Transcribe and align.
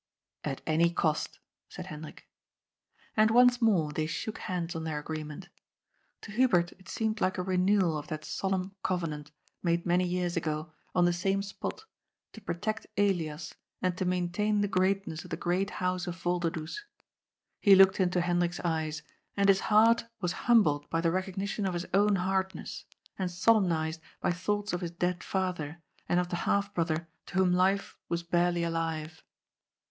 "At 0.51 0.63
any 0.65 0.89
cost," 0.89 1.37
said 1.69 1.85
Hendrik. 1.85 2.27
And 3.15 3.29
once 3.29 3.61
more 3.61 3.91
they 3.91 4.07
shook 4.07 4.39
hands 4.39 4.75
on 4.75 4.83
their 4.83 4.97
agreement. 4.97 5.49
To 6.21 6.31
Hubert 6.31 6.71
it 6.79 6.89
seemed 6.89 7.21
like 7.21 7.37
a 7.37 7.43
renewal 7.43 7.95
of 7.99 8.07
that 8.07 8.25
solemn 8.25 8.75
covenant, 8.81 9.29
made 9.61 9.85
many 9.85 10.07
years 10.07 10.35
ago, 10.35 10.73
on 10.95 11.05
the 11.05 11.13
same 11.13 11.43
spot, 11.43 11.85
to 12.33 12.41
protect 12.41 12.87
Elias 12.97 13.53
and 13.79 13.95
to 13.95 14.03
maintain 14.03 14.61
the 14.61 14.67
greatness 14.67 15.23
of 15.23 15.29
the 15.29 15.37
great 15.37 15.69
house 15.69 16.07
of 16.07 16.15
Voider 16.15 16.51
does. 16.51 16.83
He 17.59 17.75
looked 17.75 17.99
into 17.99 18.21
Hendrik's 18.21 18.59
eyes, 18.61 19.03
and 19.37 19.49
his 19.49 19.59
heart 19.59 20.05
was 20.19 20.31
humbled 20.49 20.89
by 20.89 20.99
the 21.01 21.11
recognition 21.11 21.67
of 21.67 21.75
his 21.75 21.85
own 21.93 22.15
hardness 22.15 22.85
and 23.19 23.29
solem 23.29 23.67
nized 23.67 23.99
by 24.19 24.31
thoughts 24.31 24.73
of 24.73 24.81
his 24.81 24.89
dead 24.89 25.23
father 25.23 25.79
and 26.09 26.19
of 26.19 26.29
the 26.29 26.37
half 26.49 26.73
brother 26.73 27.07
to 27.27 27.35
whom 27.35 27.53
life 27.53 27.99
was 28.09 28.23
barely 28.23 28.63
alive. 28.63 29.21